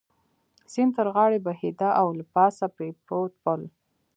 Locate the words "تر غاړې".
0.97-1.39